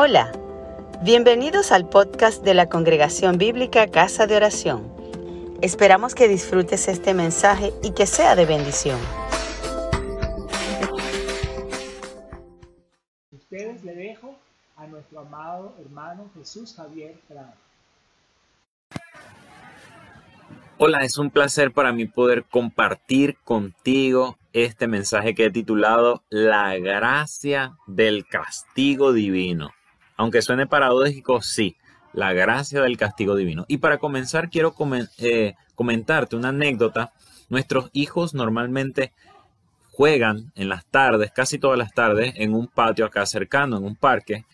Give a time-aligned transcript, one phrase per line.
[0.00, 0.30] Hola,
[1.02, 4.94] bienvenidos al podcast de la Congregación Bíblica Casa de Oración.
[5.60, 9.00] Esperamos que disfrutes este mensaje y que sea de bendición.
[13.32, 14.36] Ustedes le dejo
[14.76, 17.54] a nuestro amado hermano Jesús Javier Prado.
[20.76, 26.78] Hola, es un placer para mí poder compartir contigo este mensaje que he titulado La
[26.78, 29.72] gracia del castigo divino.
[30.18, 31.76] Aunque suene paradójico, sí,
[32.12, 33.64] la gracia del castigo divino.
[33.68, 34.74] Y para comenzar, quiero
[35.16, 37.12] eh, comentarte una anécdota.
[37.48, 39.14] Nuestros hijos normalmente
[39.90, 43.96] juegan en las tardes, casi todas las tardes, en un patio acá cercano, en un
[43.96, 44.44] parque,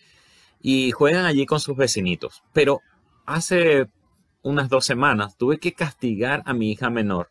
[0.61, 2.41] y juegan allí con sus vecinitos.
[2.53, 2.79] Pero
[3.25, 3.89] hace
[4.41, 7.29] unas dos semanas tuve que castigar a mi hija menor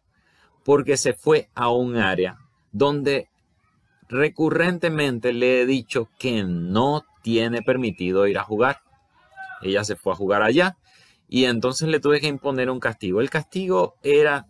[0.64, 2.38] porque se fue a un área
[2.72, 3.28] donde
[4.08, 8.82] recurrentemente le he dicho que no tiene permitido ir a jugar.
[9.62, 10.76] Ella se fue a jugar allá
[11.26, 13.22] y entonces le tuve que imponer un castigo.
[13.22, 14.46] El castigo era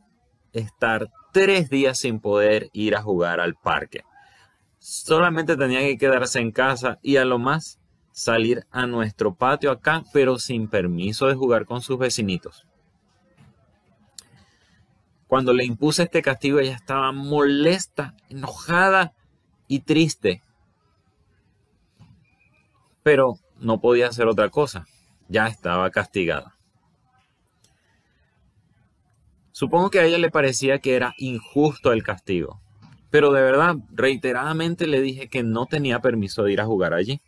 [0.53, 4.03] estar tres días sin poder ir a jugar al parque.
[4.81, 7.79] Solamente tenía que quedarse en casa y a lo más
[8.11, 12.67] salir a nuestro patio acá, pero sin permiso de jugar con sus vecinitos.
[15.29, 19.15] Cuando le impuse este castigo, ella estaba molesta, enojada
[19.69, 20.43] y triste
[23.05, 24.87] pero no podía hacer otra cosa,
[25.29, 26.57] ya estaba castigada.
[29.53, 32.61] Supongo que a ella le parecía que era injusto el castigo,
[33.11, 37.21] pero de verdad, reiteradamente le dije que no tenía permiso de ir a jugar allí.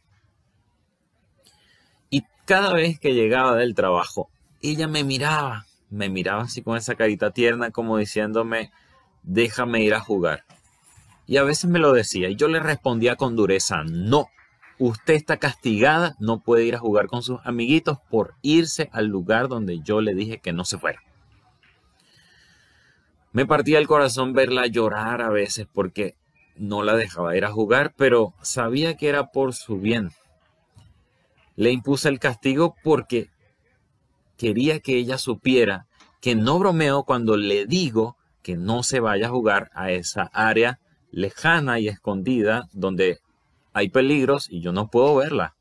[2.10, 4.30] Y cada vez que llegaba del trabajo,
[4.62, 8.72] ella me miraba, me miraba así con esa carita tierna como diciéndome,
[9.22, 10.44] déjame ir a jugar.
[11.26, 14.30] Y a veces me lo decía y yo le respondía con dureza, no,
[14.78, 19.48] Usted está castigada, no puede ir a jugar con sus amiguitos por irse al lugar
[19.48, 21.00] donde yo le dije que no se fuera.
[23.32, 26.14] Me partía el corazón verla llorar a veces porque
[26.56, 30.10] no la dejaba ir a jugar, pero sabía que era por su bien.
[31.54, 33.30] Le impuse el castigo porque
[34.36, 35.86] quería que ella supiera
[36.20, 40.80] que no bromeo cuando le digo que no se vaya a jugar a esa área
[41.10, 43.20] lejana y escondida donde
[43.76, 45.54] hay peligros y yo no puedo verla.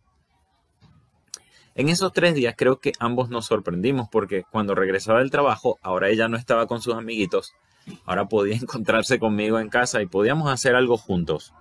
[1.76, 6.08] En esos tres días creo que ambos nos sorprendimos porque cuando regresaba del trabajo, ahora
[6.08, 7.56] ella no estaba con sus amiguitos,
[8.06, 11.54] ahora podía encontrarse conmigo en casa y podíamos hacer algo juntos.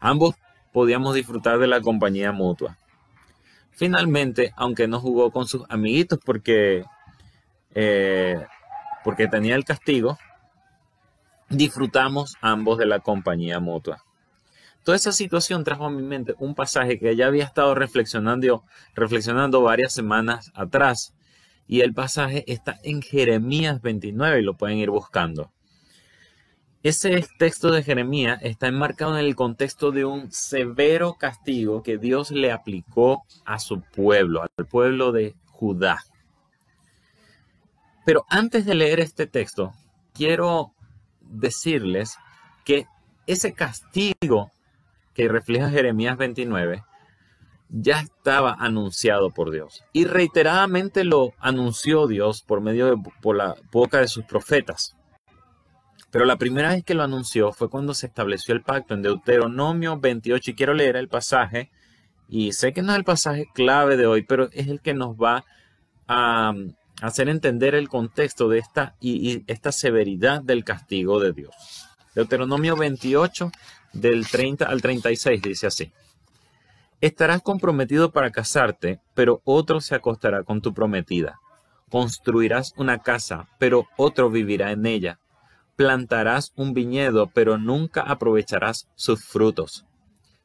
[0.00, 0.34] Ambos
[0.70, 2.76] podíamos disfrutar de la compañía mutua.
[3.70, 6.84] Finalmente, aunque no jugó con sus amiguitos porque,
[7.74, 8.44] eh,
[9.02, 10.18] porque tenía el castigo,
[11.48, 14.04] disfrutamos ambos de la compañía mutua.
[14.84, 19.62] Toda esa situación trajo a mi mente un pasaje que ya había estado reflexionando, reflexionando
[19.62, 21.14] varias semanas atrás.
[21.66, 25.52] Y el pasaje está en Jeremías 29 y lo pueden ir buscando.
[26.82, 32.30] Ese texto de Jeremías está enmarcado en el contexto de un severo castigo que Dios
[32.30, 35.98] le aplicó a su pueblo, al pueblo de Judá.
[38.06, 39.74] Pero antes de leer este texto,
[40.14, 40.72] quiero
[41.20, 42.16] decirles
[42.64, 42.86] que
[43.26, 44.50] ese castigo
[45.18, 46.84] que refleja Jeremías 29,
[47.70, 49.82] ya estaba anunciado por Dios.
[49.92, 54.96] Y reiteradamente lo anunció Dios por medio de por la boca de sus profetas.
[56.12, 59.98] Pero la primera vez que lo anunció fue cuando se estableció el pacto en Deuteronomio
[59.98, 60.52] 28.
[60.52, 61.72] Y quiero leer el pasaje.
[62.28, 65.16] Y sé que no es el pasaje clave de hoy, pero es el que nos
[65.16, 65.44] va
[66.06, 66.54] a
[67.02, 71.87] hacer entender el contexto de esta y, y esta severidad del castigo de Dios.
[72.18, 73.52] Deuteronomio 28,
[73.92, 75.92] del 30 al 36 dice así.
[77.00, 81.38] Estarás comprometido para casarte, pero otro se acostará con tu prometida.
[81.88, 85.20] Construirás una casa, pero otro vivirá en ella.
[85.76, 89.86] Plantarás un viñedo, pero nunca aprovecharás sus frutos.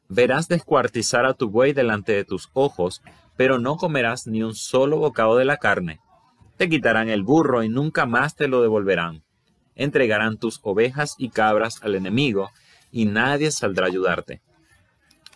[0.08, 3.02] Verás descuartizar a tu buey delante de tus ojos,
[3.36, 5.98] pero no comerás ni un solo bocado de la carne.
[6.56, 9.23] Te quitarán el burro y nunca más te lo devolverán.
[9.76, 12.50] Entregarán tus ovejas y cabras al enemigo,
[12.90, 14.40] y nadie saldrá a ayudarte.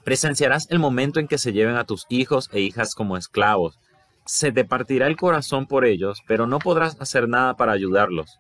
[0.05, 3.79] Presenciarás el momento en que se lleven a tus hijos e hijas como esclavos.
[4.25, 8.39] Se te partirá el corazón por ellos, pero no podrás hacer nada para ayudarlos.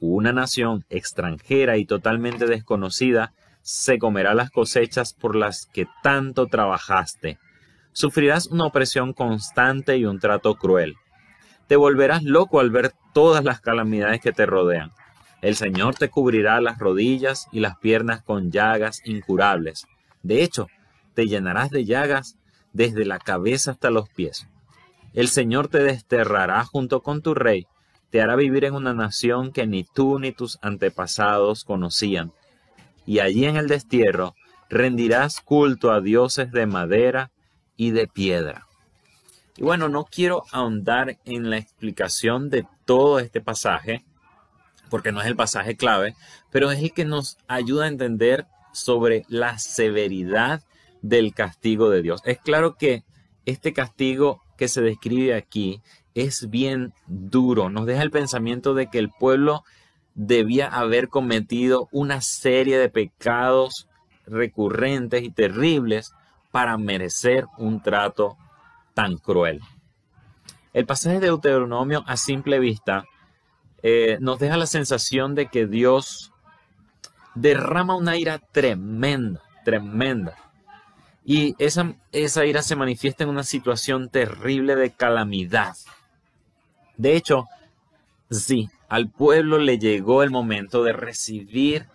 [0.00, 3.32] Una nación extranjera y totalmente desconocida
[3.62, 7.38] se comerá las cosechas por las que tanto trabajaste.
[7.92, 10.96] Sufrirás una opresión constante y un trato cruel.
[11.66, 14.92] Te volverás loco al ver todas las calamidades que te rodean.
[15.40, 19.86] El Señor te cubrirá las rodillas y las piernas con llagas incurables.
[20.22, 20.66] De hecho,
[21.14, 22.36] te llenarás de llagas
[22.72, 24.48] desde la cabeza hasta los pies.
[25.14, 27.66] El Señor te desterrará junto con tu rey,
[28.10, 32.32] te hará vivir en una nación que ni tú ni tus antepasados conocían,
[33.06, 34.34] y allí en el destierro
[34.68, 37.30] rendirás culto a dioses de madera
[37.76, 38.66] y de piedra.
[39.56, 44.04] Y bueno, no quiero ahondar en la explicación de todo este pasaje,
[44.88, 46.14] porque no es el pasaje clave,
[46.50, 50.62] pero es el que nos ayuda a entender sobre la severidad
[51.02, 52.20] del castigo de Dios.
[52.24, 53.04] Es claro que
[53.46, 55.80] este castigo que se describe aquí
[56.14, 59.62] es bien duro, nos deja el pensamiento de que el pueblo
[60.14, 63.88] debía haber cometido una serie de pecados
[64.26, 66.12] recurrentes y terribles
[66.50, 68.36] para merecer un trato
[68.94, 69.60] tan cruel.
[70.72, 73.04] El pasaje de Deuteronomio a simple vista
[73.82, 76.32] eh, nos deja la sensación de que Dios
[77.34, 80.34] derrama una ira tremenda, tremenda.
[81.24, 85.76] Y esa, esa ira se manifiesta en una situación terrible de calamidad.
[86.96, 87.46] De hecho,
[88.30, 91.86] sí, al pueblo le llegó el momento de recibir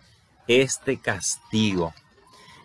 [0.46, 1.92] este castigo.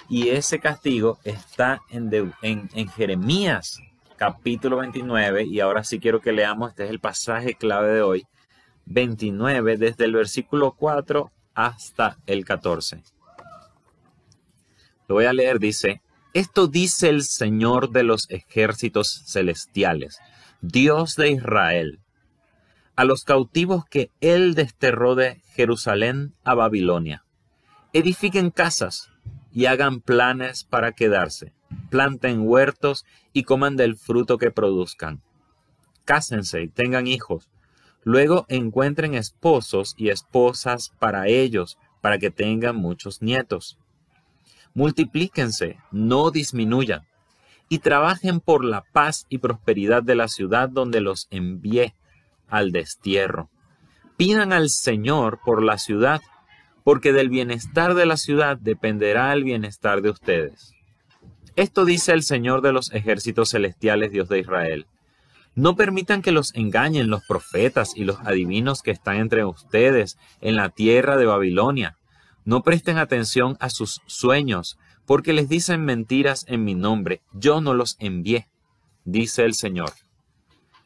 [0.07, 3.80] Y ese castigo está en, en, Jeremías
[4.16, 5.45] capítulo 29.
[5.45, 8.27] Y ahora sí quiero que leamos, este es el pasaje clave de hoy.
[8.89, 13.03] 29, desde el versículo 4 hasta el 14.
[15.07, 16.01] Lo voy a leer, dice,
[16.33, 20.19] esto dice el Señor de los ejércitos celestiales,
[20.62, 22.00] Dios de Israel,
[22.95, 27.24] a los cautivos que Él desterró de Jerusalén a Babilonia.
[27.94, 29.09] Edifiquen casas
[29.51, 31.53] y hagan planes para quedarse,
[31.89, 35.21] planten huertos y coman del fruto que produzcan.
[36.06, 37.50] Cásense y tengan hijos,
[38.03, 43.77] Luego encuentren esposos y esposas para ellos, para que tengan muchos nietos.
[44.73, 47.01] Multiplíquense, no disminuyan,
[47.67, 51.93] y trabajen por la paz y prosperidad de la ciudad donde los envié
[52.47, 53.49] al destierro.
[54.17, 56.21] Pidan al Señor por la ciudad,
[56.83, 60.73] porque del bienestar de la ciudad dependerá el bienestar de ustedes.
[61.55, 64.87] Esto dice el Señor de los ejércitos celestiales, Dios de Israel.
[65.55, 70.55] No permitan que los engañen los profetas y los adivinos que están entre ustedes en
[70.55, 71.97] la tierra de Babilonia.
[72.45, 77.21] No presten atención a sus sueños, porque les dicen mentiras en mi nombre.
[77.33, 78.47] Yo no los envié,
[79.05, 79.91] dice el Señor.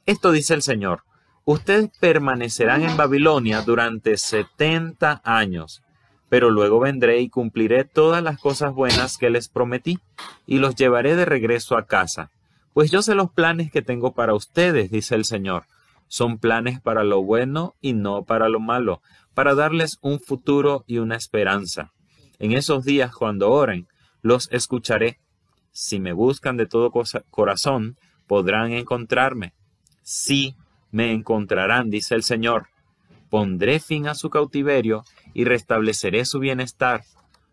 [0.06, 1.04] Esto dice el Señor.
[1.46, 5.84] Ustedes permanecerán en Babilonia durante setenta años,
[6.30, 10.00] pero luego vendré y cumpliré todas las cosas buenas que les prometí,
[10.48, 12.32] y los llevaré de regreso a casa
[12.74, 15.66] pues yo sé los planes que tengo para ustedes, dice el Señor.
[16.08, 19.02] Son planes para lo bueno y no para lo malo,
[19.34, 21.92] para darles un futuro y una esperanza.
[22.40, 23.88] En esos días, cuando oren,
[24.22, 25.20] los escucharé.
[25.72, 26.92] Si me buscan de todo
[27.30, 27.98] corazón,
[28.28, 29.54] podrán encontrarme.
[30.02, 30.56] Sí,
[30.92, 32.68] me encontrarán, dice el Señor.
[33.30, 35.04] Pondré fin a su cautiverio
[35.34, 37.04] y restableceré su bienestar.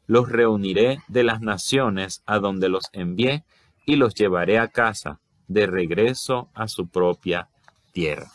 [0.07, 3.45] Los reuniré de las naciones a donde los envié
[3.87, 7.49] y los llevaré a casa, de regreso a su propia
[7.93, 8.31] tierra.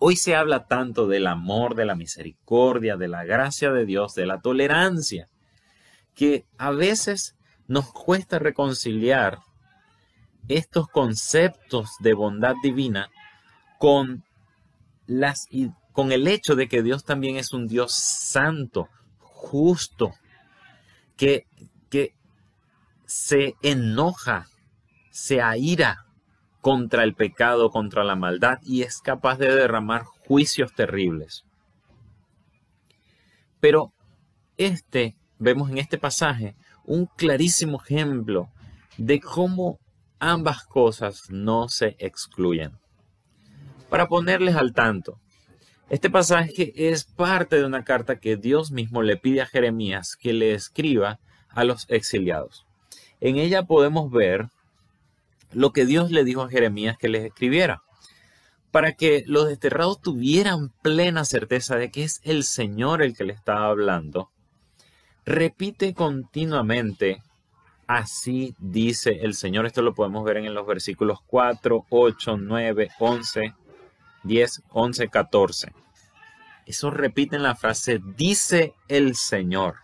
[0.00, 4.26] Hoy se habla tanto del amor, de la misericordia, de la gracia de Dios, de
[4.26, 5.28] la tolerancia,
[6.16, 7.36] que a veces
[7.68, 9.38] nos cuesta reconciliar
[10.48, 13.08] estos conceptos de bondad divina
[13.78, 14.24] con,
[15.06, 15.46] las,
[15.92, 18.88] con el hecho de que Dios también es un Dios santo,
[19.20, 20.12] justo,
[21.16, 21.46] que,
[21.88, 22.16] que
[23.06, 24.48] se enoja
[25.12, 26.06] se aira
[26.60, 31.44] contra el pecado, contra la maldad y es capaz de derramar juicios terribles.
[33.60, 33.92] Pero
[34.56, 38.48] este, vemos en este pasaje un clarísimo ejemplo
[38.96, 39.78] de cómo
[40.18, 42.72] ambas cosas no se excluyen.
[43.90, 45.18] Para ponerles al tanto,
[45.90, 50.32] este pasaje es parte de una carta que Dios mismo le pide a Jeremías que
[50.32, 51.18] le escriba
[51.50, 52.64] a los exiliados.
[53.20, 54.48] En ella podemos ver
[55.52, 57.82] lo que Dios le dijo a Jeremías que les escribiera,
[58.70, 63.34] para que los desterrados tuvieran plena certeza de que es el Señor el que le
[63.34, 64.30] estaba hablando.
[65.24, 67.22] Repite continuamente,
[67.86, 69.66] así dice el Señor.
[69.66, 73.54] Esto lo podemos ver en los versículos 4, 8, 9, 11,
[74.24, 75.72] 10, 11, 14.
[76.64, 79.76] Eso repite en la frase, dice el Señor.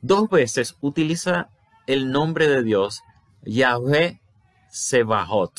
[0.00, 1.48] Dos veces utiliza
[1.86, 3.02] el nombre de Dios,
[3.42, 4.20] Yahweh
[4.74, 5.52] Sebahot,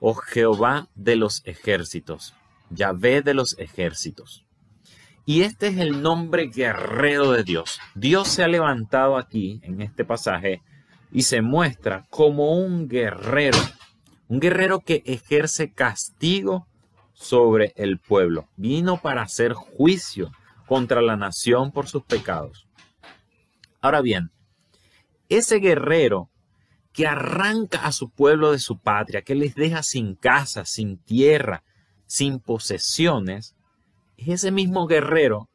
[0.00, 2.34] o Jehová de los ejércitos,
[2.68, 4.44] Yahvé de los ejércitos.
[5.24, 7.80] Y este es el nombre guerrero de Dios.
[7.94, 10.60] Dios se ha levantado aquí, en este pasaje,
[11.10, 13.56] y se muestra como un guerrero,
[14.28, 16.66] un guerrero que ejerce castigo
[17.14, 18.46] sobre el pueblo.
[18.56, 20.30] Vino para hacer juicio
[20.66, 22.68] contra la nación por sus pecados.
[23.80, 24.32] Ahora bien,
[25.30, 26.28] ese guerrero
[26.92, 31.62] que arranca a su pueblo de su patria, que les deja sin casa, sin tierra,
[32.06, 33.54] sin posesiones,
[34.16, 35.48] es ese mismo guerrero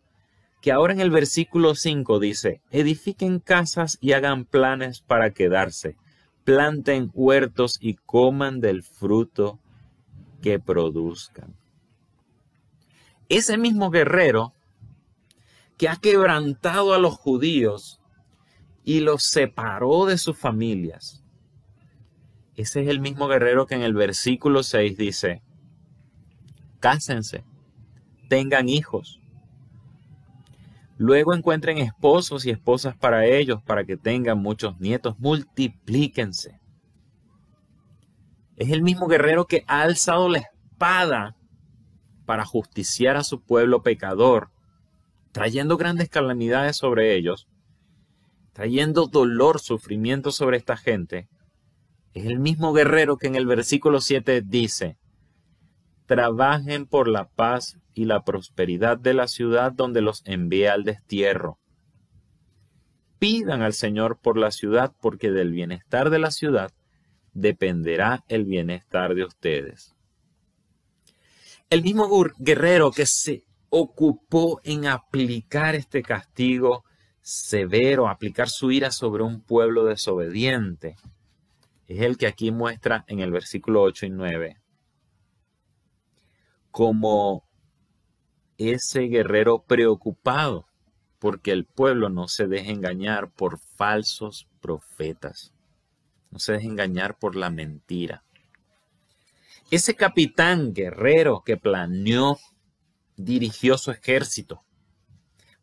[0.61, 5.95] que ahora en el versículo 5 dice, edifiquen casas y hagan planes para quedarse,
[6.43, 9.59] planten huertos y coman del fruto
[10.41, 11.55] que produzcan.
[13.29, 14.53] Ese mismo guerrero
[15.77, 17.99] que ha quebrantado a los judíos
[18.83, 21.24] y los separó de sus familias.
[22.55, 25.41] Ese es el mismo guerrero que en el versículo 6 dice,
[26.79, 27.43] cásense,
[28.29, 29.19] tengan hijos.
[30.97, 36.59] Luego encuentren esposos y esposas para ellos, para que tengan muchos nietos, multiplíquense.
[38.55, 41.35] Es el mismo guerrero que ha alzado la espada
[42.25, 44.49] para justiciar a su pueblo pecador,
[45.33, 47.47] trayendo grandes calamidades sobre ellos,
[48.53, 51.27] trayendo dolor, sufrimiento sobre esta gente.
[52.15, 54.97] Es el mismo guerrero que en el versículo 7 dice,
[56.05, 61.59] trabajen por la paz y la prosperidad de la ciudad donde los envía al destierro.
[63.19, 66.71] Pidan al Señor por la ciudad, porque del bienestar de la ciudad
[67.33, 69.93] dependerá el bienestar de ustedes.
[71.69, 76.85] El mismo guerrero que se ocupó en aplicar este castigo
[77.19, 80.95] severo, aplicar su ira sobre un pueblo desobediente,
[81.87, 84.57] es el que aquí muestra en el versículo 8 y 9
[86.75, 87.47] como
[88.57, 90.67] ese guerrero preocupado
[91.19, 95.53] porque el pueblo no se deje engañar por falsos profetas,
[96.31, 98.25] no se deje engañar por la mentira.
[99.71, 102.37] Ese capitán guerrero que planeó,
[103.15, 104.63] dirigió su ejército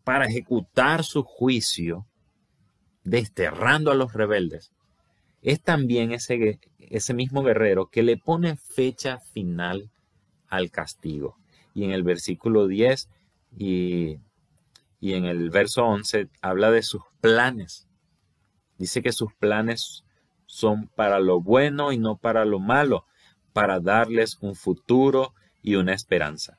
[0.04, 2.06] para ejecutar su juicio,
[3.04, 4.72] desterrando a los rebeldes,
[5.42, 9.90] es también ese, ese mismo guerrero que le pone fecha final
[10.48, 11.36] al castigo.
[11.74, 13.08] Y en el versículo 10
[13.58, 14.18] y,
[15.00, 17.88] y en el verso 11 habla de sus planes.
[18.78, 20.04] Dice que sus planes
[20.46, 23.04] son para lo bueno y no para lo malo,
[23.52, 26.58] para darles un futuro y una esperanza.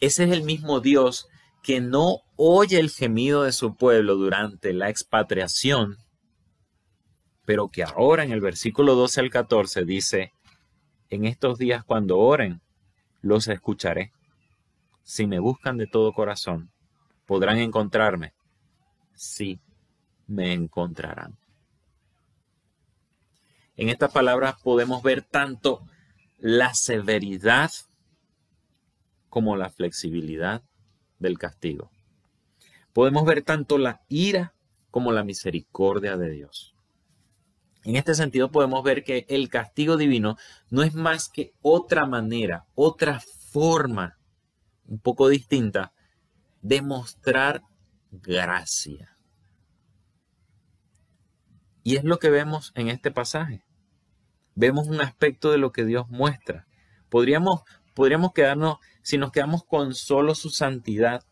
[0.00, 1.28] Ese es el mismo Dios
[1.62, 5.98] que no oye el gemido de su pueblo durante la expatriación,
[7.50, 10.32] pero que ahora en el versículo 12 al 14 dice,
[11.08, 12.60] en estos días cuando oren,
[13.22, 14.12] los escucharé.
[15.02, 16.70] Si me buscan de todo corazón,
[17.26, 18.34] podrán encontrarme.
[19.16, 19.58] Sí,
[20.28, 21.36] me encontrarán.
[23.76, 25.84] En estas palabras podemos ver tanto
[26.38, 27.72] la severidad
[29.28, 30.62] como la flexibilidad
[31.18, 31.90] del castigo.
[32.92, 34.54] Podemos ver tanto la ira
[34.92, 36.69] como la misericordia de Dios.
[37.84, 40.36] En este sentido podemos ver que el castigo divino
[40.68, 43.20] no es más que otra manera, otra
[43.50, 44.18] forma
[44.86, 45.92] un poco distinta
[46.60, 47.62] de mostrar
[48.10, 49.16] gracia.
[51.82, 53.64] Y es lo que vemos en este pasaje.
[54.54, 56.66] Vemos un aspecto de lo que Dios muestra.
[57.08, 57.62] Podríamos,
[57.94, 61.24] podríamos quedarnos, si nos quedamos con solo su santidad,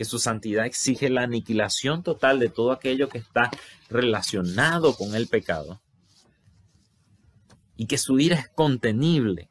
[0.00, 3.50] que su santidad exige la aniquilación total de todo aquello que está
[3.90, 5.82] relacionado con el pecado
[7.76, 9.50] y que su ira es contenible.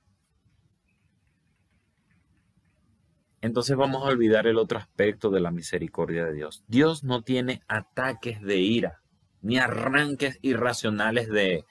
[3.42, 6.64] Entonces vamos a olvidar el otro aspecto de la misericordia de Dios.
[6.68, 9.04] Dios no tiene ataques de ira,
[9.44, 11.64] ni arranques irracionales de,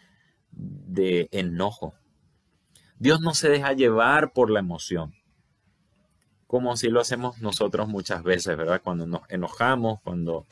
[0.52, 1.94] de enojo.
[2.96, 5.17] Dios no se deja llevar por la emoción
[6.48, 8.80] como si lo hacemos nosotros muchas veces, ¿verdad?
[8.82, 10.46] Cuando nos enojamos, cuando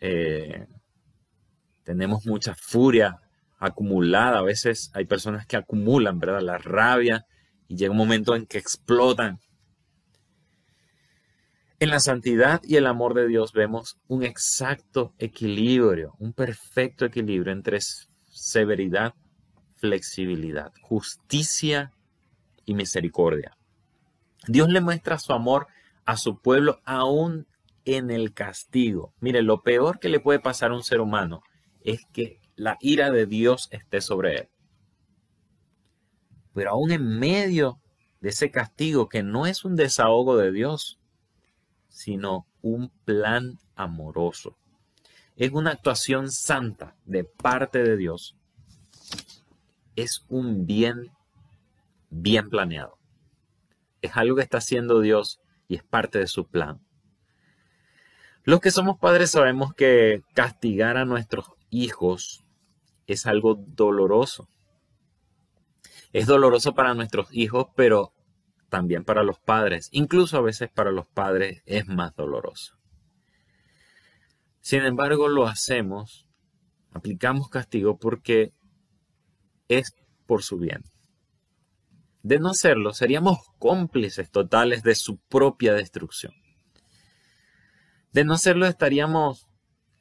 [0.00, 0.68] eh,
[1.82, 3.20] tenemos mucha furia
[3.58, 6.40] acumulada, a veces hay personas que acumulan, ¿verdad?
[6.40, 7.26] La rabia
[7.66, 9.40] y llega un momento en que explotan.
[11.80, 17.52] En la santidad y el amor de Dios vemos un exacto equilibrio, un perfecto equilibrio
[17.52, 17.80] entre
[18.30, 19.14] severidad,
[19.74, 21.92] flexibilidad, justicia
[22.64, 23.58] y misericordia.
[24.48, 25.66] Dios le muestra su amor
[26.04, 27.46] a su pueblo aún
[27.84, 29.14] en el castigo.
[29.20, 31.42] Mire, lo peor que le puede pasar a un ser humano
[31.82, 34.48] es que la ira de Dios esté sobre él.
[36.54, 37.80] Pero aún en medio
[38.20, 40.98] de ese castigo que no es un desahogo de Dios,
[41.88, 44.56] sino un plan amoroso.
[45.36, 48.36] es una actuación santa de parte de Dios,
[49.94, 51.12] es un bien
[52.10, 52.97] bien planeado.
[54.02, 56.80] Es algo que está haciendo Dios y es parte de su plan.
[58.44, 62.44] Los que somos padres sabemos que castigar a nuestros hijos
[63.06, 64.48] es algo doloroso.
[66.12, 68.14] Es doloroso para nuestros hijos, pero
[68.68, 69.88] también para los padres.
[69.92, 72.78] Incluso a veces para los padres es más doloroso.
[74.60, 76.26] Sin embargo, lo hacemos,
[76.92, 78.52] aplicamos castigo porque
[79.68, 79.94] es
[80.26, 80.84] por su bien.
[82.22, 86.32] De no hacerlo, seríamos cómplices totales de su propia destrucción.
[88.12, 89.46] De no hacerlo, estaríamos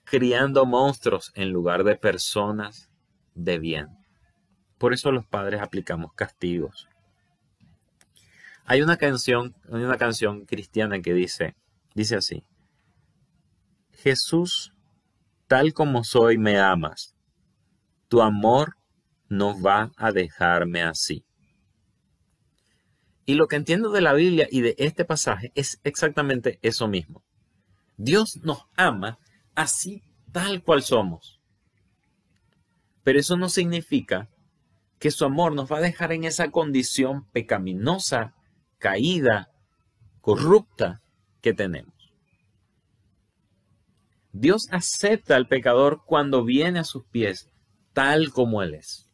[0.03, 2.89] criando monstruos en lugar de personas
[3.35, 3.87] de bien.
[4.77, 6.87] Por eso los padres aplicamos castigos.
[8.65, 11.55] Hay una canción, hay una canción cristiana que dice,
[11.93, 12.43] dice así:
[13.91, 14.73] Jesús,
[15.47, 17.15] tal como soy, me amas.
[18.07, 18.77] Tu amor
[19.29, 21.26] no va a dejarme así.
[23.27, 27.25] Y lo que entiendo de la Biblia y de este pasaje es exactamente eso mismo.
[27.97, 29.19] Dios nos ama
[29.53, 31.41] así tal cual somos.
[33.03, 34.29] Pero eso no significa
[34.97, 38.33] que su amor nos va a dejar en esa condición pecaminosa,
[38.77, 39.51] caída,
[40.21, 41.01] corrupta
[41.41, 42.13] que tenemos.
[44.31, 47.49] Dios acepta al pecador cuando viene a sus pies,
[47.91, 49.09] tal como Él es.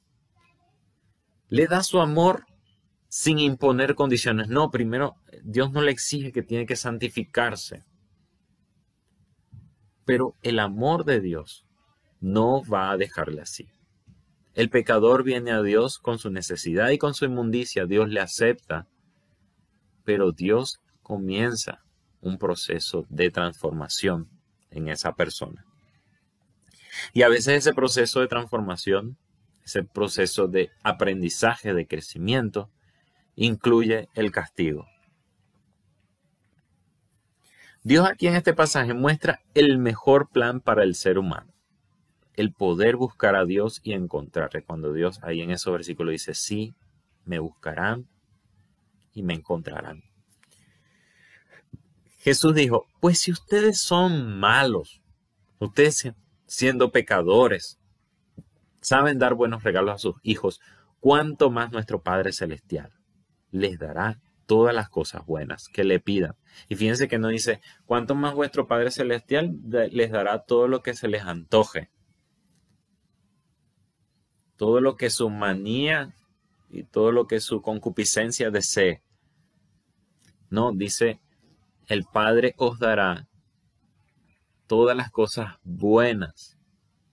[1.50, 2.46] Le da su amor
[3.14, 4.48] sin imponer condiciones.
[4.48, 7.84] No, primero, Dios no le exige que tiene que santificarse.
[10.04, 11.64] Pero el amor de Dios
[12.22, 13.70] no va a dejarle así.
[14.56, 17.86] El pecador viene a Dios con su necesidad y con su inmundicia.
[17.86, 18.88] Dios le acepta.
[20.04, 21.84] Pero Dios comienza
[22.20, 24.28] un proceso de transformación
[24.72, 25.64] en esa persona.
[27.14, 29.20] Y a veces ese proceso de transformación,
[29.64, 32.72] ese proceso de aprendizaje, de crecimiento,
[33.36, 34.88] incluye el castigo.
[37.84, 41.52] Dios aquí en este pasaje muestra el mejor plan para el ser humano.
[42.36, 44.64] El poder buscar a Dios y encontrarle.
[44.64, 46.74] Cuando Dios ahí en ese versículo dice, sí,
[47.26, 48.08] me buscarán
[49.14, 50.02] y me encontrarán.
[52.20, 55.02] Jesús dijo, pues si ustedes son malos,
[55.60, 56.14] ustedes
[56.48, 57.80] siendo pecadores,
[58.80, 60.62] saben dar buenos regalos a sus hijos,
[61.02, 62.94] ¿cuánto más nuestro Padre Celestial
[63.54, 66.36] les dará todas las cosas buenas que le pidan?
[66.68, 70.96] Y fíjense que no dice, ¿cuánto más vuestro Padre Celestial les dará todo lo que
[70.96, 71.90] se les antoje?
[74.58, 76.14] Todo lo que su manía
[76.70, 79.02] y todo lo que su concupiscencia desee.
[80.50, 81.22] No, dice,
[81.88, 83.28] el Padre os dará
[84.68, 86.58] todas las cosas buenas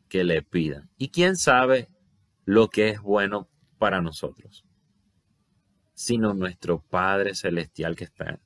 [0.09, 0.91] que le pidan.
[0.97, 1.89] ¿Y quién sabe
[2.45, 3.49] lo que es bueno
[3.79, 4.65] para nosotros?
[6.01, 8.41] Sino nuestro Padre Celestial que está,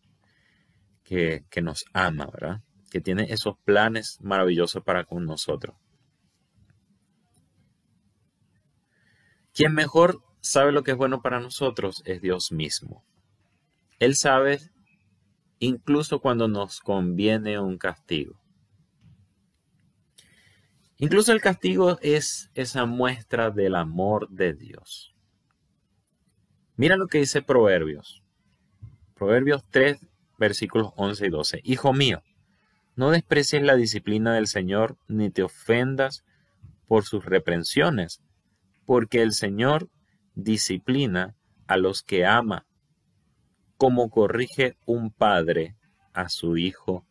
[1.04, 2.62] que, que nos ama, ¿verdad?
[2.90, 5.76] Que tiene esos planes maravillosos para con nosotros.
[9.52, 13.04] Quien mejor sabe lo que es bueno para nosotros es Dios mismo.
[14.00, 14.58] Él sabe
[15.60, 18.42] incluso cuando nos conviene un castigo.
[20.96, 25.13] Incluso el castigo es esa muestra del amor de Dios.
[26.76, 28.22] Mira lo que dice Proverbios.
[29.14, 29.98] Proverbios 3,
[30.38, 31.60] versículos 11 y 12.
[31.62, 32.22] Hijo mío,
[32.96, 36.24] no desprecies la disciplina del Señor, ni te ofendas
[36.88, 38.20] por sus reprensiones,
[38.86, 39.88] porque el Señor
[40.34, 42.66] disciplina a los que ama
[43.76, 45.76] como corrige un padre
[46.12, 47.04] a su hijo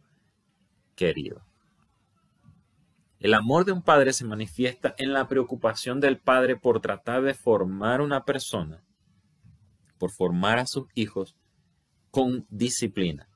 [0.96, 1.42] querido.
[3.20, 7.34] El amor de un padre se manifiesta en la preocupación del padre por tratar de
[7.34, 8.84] formar una persona,
[10.04, 11.38] por formar a sus hijos
[12.12, 13.30] con disciplina.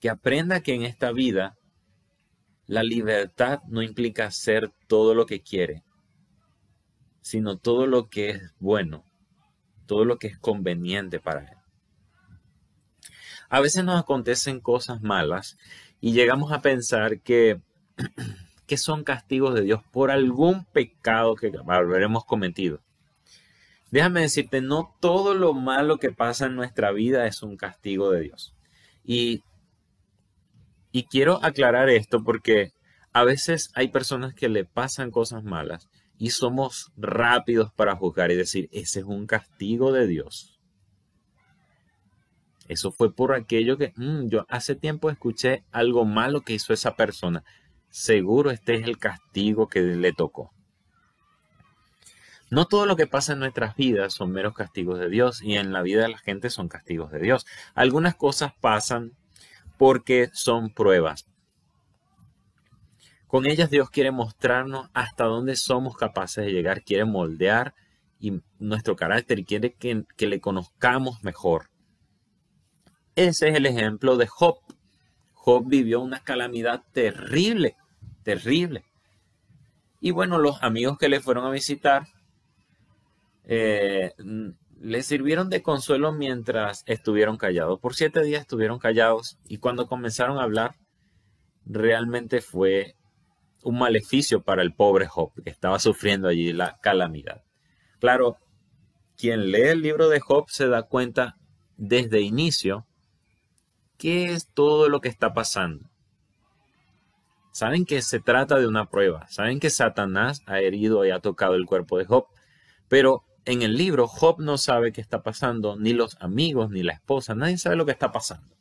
[0.00, 1.56] Que aprenda que en esta vida
[2.66, 5.84] la libertad no implica hacer todo lo que quiere,
[7.20, 9.04] sino todo lo que es bueno,
[9.86, 11.56] todo lo que es conveniente para él.
[13.48, 15.56] A veces nos acontecen cosas malas
[16.00, 17.60] y llegamos a pensar que,
[18.66, 22.80] que son castigos de Dios por algún pecado que habremos cometido.
[23.92, 28.22] Déjame decirte, no todo lo malo que pasa en nuestra vida es un castigo de
[28.22, 28.54] Dios.
[29.04, 29.42] Y,
[30.92, 32.72] y quiero aclarar esto porque
[33.12, 38.36] a veces hay personas que le pasan cosas malas y somos rápidos para juzgar y
[38.36, 40.58] decir, ese es un castigo de Dios.
[42.66, 46.96] Eso fue por aquello que mm, yo hace tiempo escuché algo malo que hizo esa
[46.96, 47.44] persona.
[47.90, 50.50] seguro este es el castigo que le tocó.
[52.52, 55.72] No todo lo que pasa en nuestras vidas son meros castigos de Dios y en
[55.72, 57.46] la vida de la gente son castigos de Dios.
[57.74, 59.12] Algunas cosas pasan
[59.78, 61.26] porque son pruebas.
[63.26, 67.74] Con ellas Dios quiere mostrarnos hasta dónde somos capaces de llegar, quiere moldear
[68.58, 71.70] nuestro carácter y quiere que, que le conozcamos mejor.
[73.16, 74.58] Ese es el ejemplo de Job.
[75.32, 77.76] Job vivió una calamidad terrible,
[78.22, 78.84] terrible.
[80.02, 82.08] Y bueno, los amigos que le fueron a visitar
[83.54, 84.14] eh,
[84.80, 87.78] le sirvieron de consuelo mientras estuvieron callados.
[87.80, 90.76] Por siete días estuvieron callados y cuando comenzaron a hablar,
[91.66, 92.96] realmente fue
[93.62, 97.42] un maleficio para el pobre Job, que estaba sufriendo allí la calamidad.
[98.00, 98.38] Claro,
[99.18, 101.36] quien lee el libro de Job se da cuenta
[101.76, 102.86] desde inicio
[103.98, 105.90] qué es todo lo que está pasando.
[107.52, 111.54] Saben que se trata de una prueba, saben que Satanás ha herido y ha tocado
[111.54, 112.24] el cuerpo de Job,
[112.88, 116.92] pero en el libro Job no sabe qué está pasando, ni los amigos, ni la
[116.92, 118.56] esposa, nadie sabe lo que está pasando.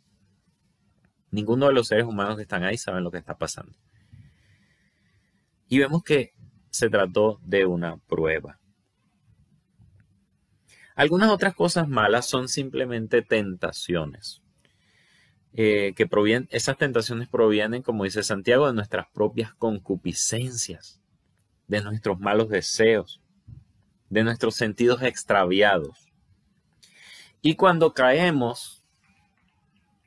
[1.30, 3.78] Ninguno de los seres humanos que están ahí saben lo que está pasando.
[5.68, 6.34] Y vemos que
[6.70, 8.60] se trató de una prueba.
[10.96, 14.42] Algunas otras cosas malas son simplemente tentaciones.
[15.54, 21.02] Eh, que provienen, esas tentaciones provienen, como dice Santiago, de nuestras propias concupiscencias,
[21.68, 23.21] de nuestros malos deseos,
[24.12, 26.10] de nuestros sentidos extraviados.
[27.42, 28.84] Y cuando caemos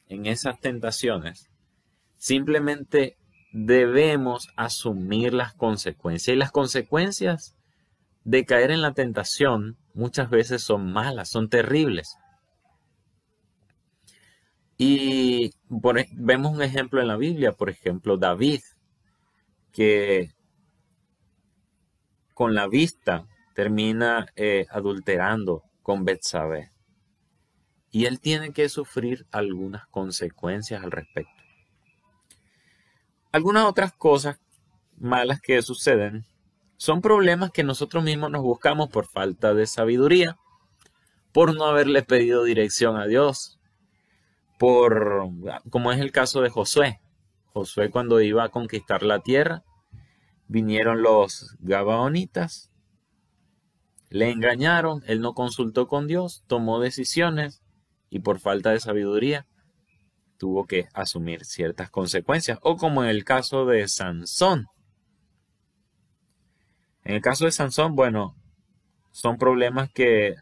[0.09, 1.51] en esas tentaciones,
[2.17, 3.17] simplemente
[3.53, 6.35] debemos asumir las consecuencias.
[6.35, 7.57] Y las consecuencias
[8.25, 12.17] de caer en la tentación muchas veces son malas, son terribles.
[14.77, 15.53] Y
[16.12, 18.61] vemos un ejemplo en la Biblia, por ejemplo, David,
[19.73, 20.35] que
[22.35, 26.73] con la vista termina eh, adulterando con Betsabé.
[27.90, 31.31] Y él tiene que sufrir algunas consecuencias al respecto.
[33.31, 34.40] Algunas otras cosas
[34.97, 36.27] malas que suceden
[36.77, 40.37] son problemas que nosotros mismos nos buscamos por falta de sabiduría,
[41.33, 43.59] por no haberle pedido dirección a Dios,
[44.59, 45.29] por,
[45.71, 47.01] como es el caso de Josué.
[47.53, 49.62] Josué cuando iba a conquistar la tierra,
[50.49, 52.74] vinieron los Gabaonitas
[54.11, 57.62] le engañaron, él no consultó con Dios, tomó decisiones
[58.11, 59.47] y por falta de sabiduría
[60.38, 62.59] tuvo que asumir ciertas consecuencias.
[62.62, 64.67] O como en el caso de Sansón.
[67.03, 68.37] En el caso de Sansón, bueno,
[69.11, 70.35] son problemas que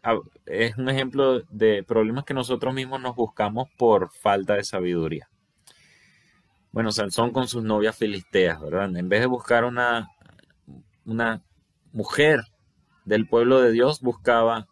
[0.45, 5.29] es un ejemplo de problemas que nosotros mismos nos buscamos por falta de sabiduría.
[6.71, 8.95] Bueno, Sansón con sus novias filisteas, ¿verdad?
[8.95, 10.09] En vez de buscar una,
[11.05, 11.43] una
[11.91, 12.41] mujer
[13.05, 14.67] del pueblo de Dios buscaba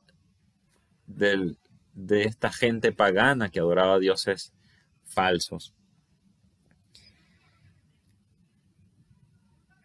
[1.05, 1.57] de
[2.09, 4.53] esta gente pagana que adoraba a dioses
[5.03, 5.73] falsos.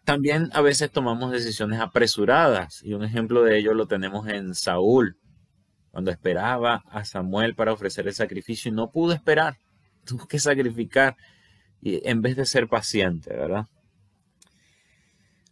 [0.07, 5.17] También a veces tomamos decisiones apresuradas y un ejemplo de ello lo tenemos en Saúl,
[5.91, 9.57] cuando esperaba a Samuel para ofrecer el sacrificio y no pudo esperar,
[10.05, 11.17] tuvo que sacrificar
[11.81, 13.65] y en vez de ser paciente, ¿verdad?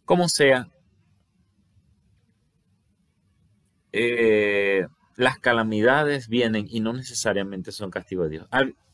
[0.06, 0.70] Como sea,
[3.98, 8.46] Eh, las calamidades vienen y no necesariamente son castigo de Dios.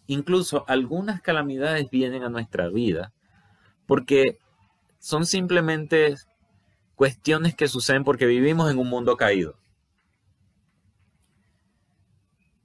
[0.07, 3.13] incluso algunas calamidades vienen a nuestra vida
[3.87, 4.39] porque
[5.01, 6.15] son simplemente
[6.95, 9.57] cuestiones que suceden porque vivimos en un mundo caído.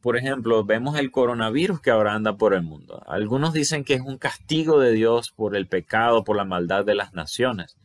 [0.02, 3.02] Por ejemplo, vemos el coronavirus que ahora anda por el mundo.
[3.08, 6.94] Algunos dicen que es un castigo de Dios por el pecado, por la maldad de
[6.94, 7.78] las naciones.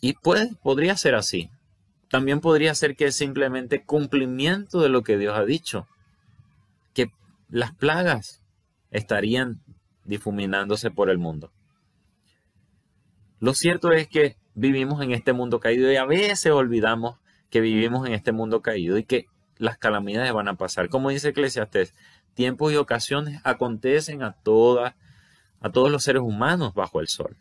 [0.00, 1.50] Y puede, podría ser así.
[2.10, 5.86] También podría ser que es simplemente cumplimiento de lo que Dios ha dicho,
[6.94, 7.10] que
[7.48, 8.42] las plagas
[8.90, 9.60] estarían
[10.04, 11.50] difuminándose por el mundo.
[13.40, 17.18] Lo cierto es que vivimos en este mundo caído y a veces olvidamos
[17.50, 19.26] que vivimos en este mundo caído y que
[19.58, 20.88] las calamidades van a pasar.
[20.88, 21.94] Como dice Eclesiastes,
[22.34, 24.94] tiempos y ocasiones acontecen a todas
[25.60, 27.36] a todos los seres humanos bajo el sol.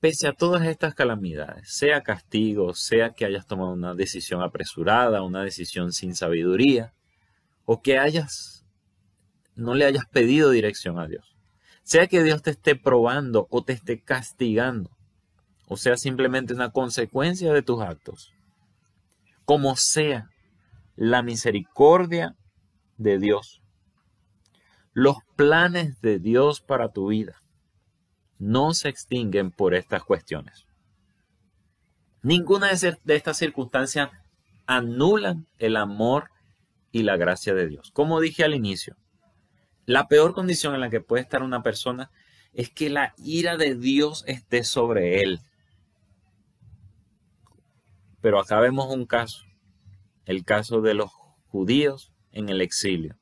[0.00, 5.42] Pese a todas estas calamidades, sea castigo, sea que hayas tomado una decisión apresurada, una
[5.42, 6.92] decisión sin sabiduría,
[7.64, 8.64] o que hayas
[9.54, 11.34] no le hayas pedido dirección a Dios,
[11.82, 14.90] sea que Dios te esté probando o te esté castigando,
[15.66, 18.32] o sea simplemente una consecuencia de tus actos,
[19.44, 20.28] como sea
[20.94, 22.36] la misericordia
[22.98, 23.62] de Dios,
[24.92, 27.36] Los planes de Dios para tu vida
[28.38, 30.66] no se extinguen por estas cuestiones.
[32.22, 34.10] Ninguna de estas circunstancias
[34.66, 36.30] anulan el amor
[36.90, 37.90] y la gracia de Dios.
[37.92, 38.96] Como dije al inicio,
[39.84, 42.10] la peor condición en la que puede estar una persona
[42.52, 45.40] es que la ira de Dios esté sobre él.
[48.20, 49.44] Pero acá vemos un caso,
[50.24, 51.10] el caso de los
[51.46, 53.16] judíos en el exilio.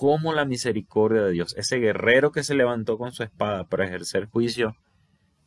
[0.00, 4.26] Cómo la misericordia de Dios, ese guerrero que se levantó con su espada para ejercer
[4.26, 4.76] juicio,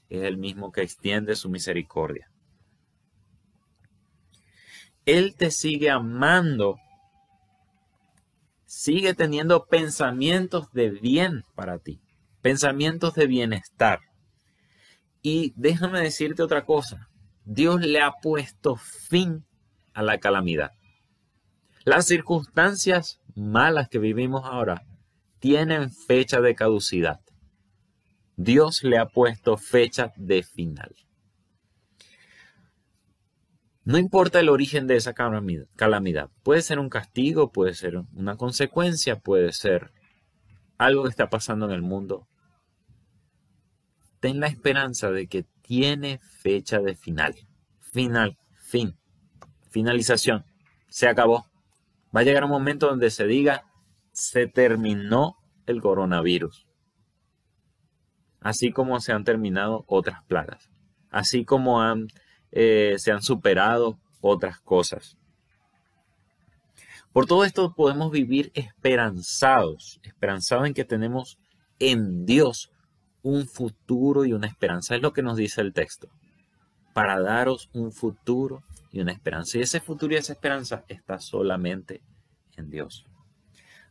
[0.10, 2.30] es el mismo que extiende su misericordia.
[5.06, 6.76] Él te sigue amando,
[8.66, 12.02] sigue teniendo pensamientos de bien para ti,
[12.42, 14.02] pensamientos de bienestar.
[15.22, 17.08] Y déjame decirte otra cosa,
[17.46, 19.46] Dios le ha puesto fin
[19.94, 20.72] a la calamidad.
[21.86, 24.84] Las circunstancias malas que vivimos ahora
[25.40, 27.20] tienen fecha de caducidad.
[28.36, 30.96] Dios le ha puesto fecha de final.
[33.84, 36.30] No importa el origen de esa calamidad.
[36.44, 39.92] Puede ser un castigo, puede ser una consecuencia, puede ser
[40.78, 42.28] algo que está pasando en el mundo.
[44.20, 47.36] Ten la esperanza de que tiene fecha de final.
[47.80, 48.98] Final, fin,
[49.70, 50.46] finalización.
[50.88, 51.51] Se acabó.
[52.16, 53.66] Va a llegar un momento donde se diga,
[54.12, 56.68] se terminó el coronavirus.
[58.42, 60.70] Así como se han terminado otras plagas.
[61.10, 61.82] Así como
[62.52, 65.18] eh, se han superado otras cosas.
[67.14, 71.38] Por todo esto podemos vivir esperanzados, esperanzados en que tenemos
[71.80, 72.72] en Dios
[73.22, 74.96] un futuro y una esperanza.
[74.96, 76.08] Es lo que nos dice el texto.
[76.94, 79.58] Para daros un futuro y una esperanza.
[79.58, 82.02] Y ese futuro y esa esperanza está solamente
[82.58, 83.06] en Dios.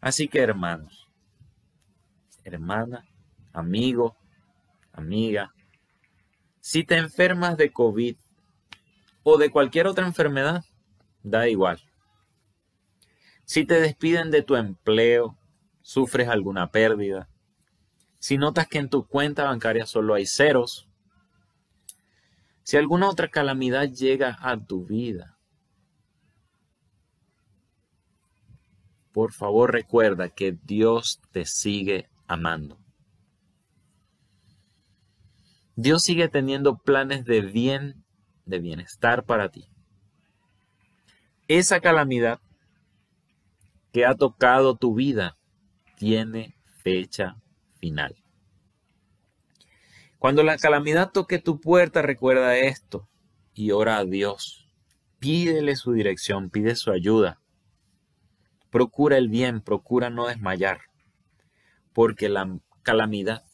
[0.01, 1.09] Así que hermanos,
[2.45, 3.07] hermana,
[3.53, 4.17] amigo,
[4.93, 5.53] amiga,
[6.61, 8.17] si te enfermas de COVID,
[9.23, 10.65] o de cualquier otra enfermedad,
[11.23, 11.81] da igual.
[13.45, 15.37] Si te despiden de tu empleo,
[15.83, 17.29] sufres alguna pérdida,
[18.19, 20.90] si notas que en tu cuenta bancaria solo hay ceros,
[22.71, 25.37] si alguna otra calamidad llega a tu vida,
[29.11, 32.79] por favor recuerda que Dios te sigue amando.
[35.75, 38.05] Dios sigue teniendo planes de bien
[38.47, 39.69] de bienestar para ti.
[41.49, 42.39] Esa calamidad
[43.93, 45.37] que ha tocado tu vida
[45.97, 46.55] tiene
[46.85, 47.35] fecha
[47.81, 48.15] final.
[50.21, 53.09] Cuando la calamidad toque tu puerta, recuerda esto
[53.55, 54.69] y ora a Dios.
[55.19, 57.41] Pídele su dirección, pide su ayuda.
[58.69, 60.83] Procura el bien, procura no desmayar,
[61.95, 63.45] porque la calamidad,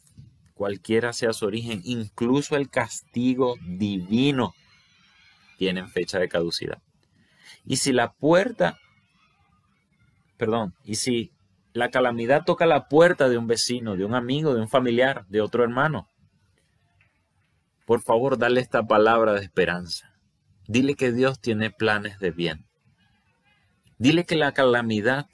[0.55, 4.53] cualquiera sea su origen, incluso el castigo divino,
[5.59, 6.83] tienen fecha de caducidad.
[7.65, 8.77] Y si la puerta,
[10.37, 11.31] perdón, y si
[11.75, 15.41] la calamidad toca la puerta de un vecino, de un amigo, de un familiar, de
[15.41, 16.09] otro hermano,
[17.87, 20.13] por favor, dale esta palabra de esperanza.
[20.67, 22.67] Dile que Dios tiene planes de bien.
[23.97, 25.29] Dile que la calamidad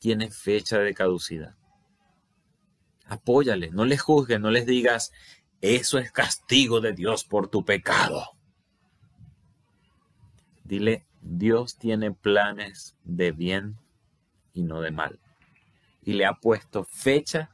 [0.00, 1.54] tiene fecha de caducidad.
[3.06, 5.12] Apóyale, no les juzgues, no les digas,
[5.60, 8.24] eso es castigo de Dios por tu pecado.
[10.64, 13.78] Dile, Dios tiene planes de bien
[14.52, 15.20] y no de mal.
[16.02, 17.52] Y le ha puesto fecha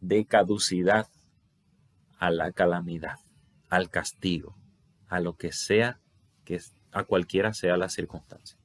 [0.00, 1.11] de caducidad
[2.22, 3.18] a la calamidad,
[3.68, 4.56] al castigo,
[5.08, 5.98] a lo que sea
[6.44, 6.60] que
[6.92, 8.56] a cualquiera sea la circunstancia.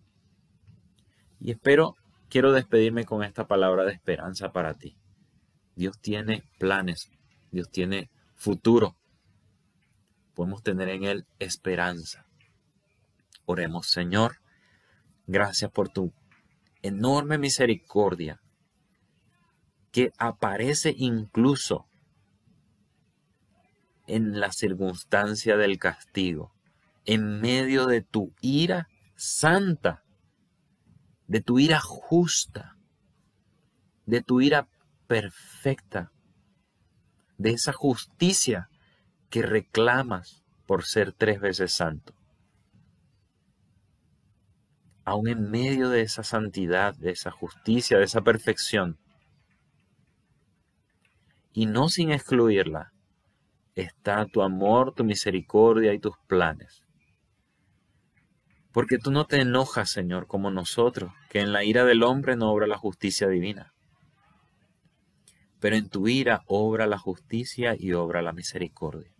[1.39, 1.95] Y espero,
[2.29, 4.95] quiero despedirme con esta palabra de esperanza para ti.
[5.75, 7.09] Dios tiene planes,
[7.49, 8.95] Dios tiene futuro.
[10.35, 12.27] Podemos tener en Él esperanza.
[13.45, 14.37] Oremos, Señor,
[15.25, 16.13] gracias por tu
[16.83, 18.39] enorme misericordia
[19.91, 21.87] que aparece incluso
[24.07, 26.53] en la circunstancia del castigo,
[27.05, 30.03] en medio de tu ira santa,
[31.27, 32.77] de tu ira justa,
[34.05, 34.67] de tu ira
[35.07, 36.11] perfecta,
[37.37, 38.69] de esa justicia
[39.29, 42.13] que reclamas por ser tres veces santo.
[45.03, 48.97] Aún en medio de esa santidad, de esa justicia, de esa perfección,
[51.53, 52.93] y no sin excluirla,
[53.81, 56.83] está tu amor, tu misericordia y tus planes.
[58.71, 62.51] Porque tú no te enojas, Señor, como nosotros, que en la ira del hombre no
[62.51, 63.73] obra la justicia divina.
[65.59, 69.11] Pero en tu ira obra la justicia y obra la misericordia.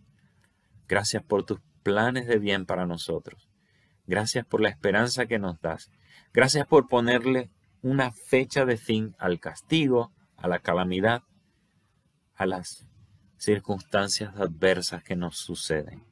[0.86, 3.48] Gracias por tus planes de bien para nosotros.
[4.06, 5.90] Gracias por la esperanza que nos das.
[6.32, 7.50] Gracias por ponerle
[7.82, 11.22] una fecha de fin al castigo, a la calamidad,
[12.34, 12.87] a las
[13.38, 16.02] circunstancias adversas que nos suceden.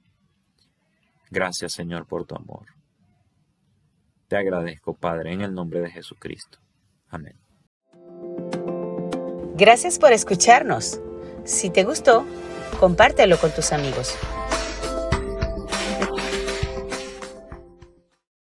[1.30, 2.66] Gracias Señor por tu amor.
[4.28, 6.58] Te agradezco Padre en el nombre de Jesucristo.
[7.08, 7.38] Amén.
[9.56, 11.00] Gracias por escucharnos.
[11.44, 12.26] Si te gustó,
[12.78, 14.16] compártelo con tus amigos.